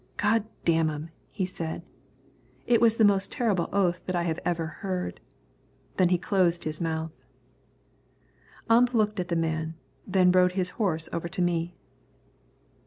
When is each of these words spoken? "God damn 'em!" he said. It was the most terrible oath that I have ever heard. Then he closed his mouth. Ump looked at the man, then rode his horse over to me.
"God 0.17 0.47
damn 0.65 0.89
'em!" 0.89 1.09
he 1.29 1.45
said. 1.45 1.83
It 2.65 2.81
was 2.81 2.97
the 2.97 3.05
most 3.05 3.31
terrible 3.31 3.69
oath 3.71 4.03
that 4.07 4.15
I 4.15 4.23
have 4.23 4.39
ever 4.43 4.65
heard. 4.65 5.19
Then 5.97 6.09
he 6.09 6.17
closed 6.17 6.63
his 6.63 6.81
mouth. 6.81 7.27
Ump 8.67 8.95
looked 8.95 9.19
at 9.19 9.27
the 9.27 9.35
man, 9.35 9.75
then 10.07 10.31
rode 10.31 10.53
his 10.53 10.71
horse 10.81 11.07
over 11.13 11.27
to 11.27 11.41
me. 11.43 11.75